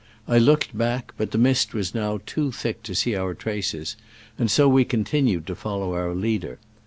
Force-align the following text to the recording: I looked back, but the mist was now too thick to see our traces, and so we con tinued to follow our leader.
I 0.27 0.39
looked 0.39 0.75
back, 0.75 1.13
but 1.15 1.29
the 1.29 1.37
mist 1.37 1.75
was 1.75 1.93
now 1.93 2.21
too 2.25 2.51
thick 2.51 2.81
to 2.81 2.95
see 2.95 3.15
our 3.15 3.35
traces, 3.35 3.95
and 4.35 4.49
so 4.49 4.67
we 4.67 4.83
con 4.83 5.03
tinued 5.03 5.45
to 5.45 5.53
follow 5.55 5.93
our 5.93 6.15
leader. 6.15 6.57